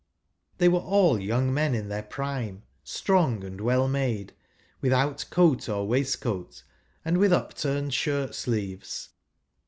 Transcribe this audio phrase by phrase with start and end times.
[0.57, 4.33] They were all young men in their prime, strong, and well made;
[4.81, 6.63] without coat or waistcoat,
[7.05, 9.09] and with upturned shirt sleeves.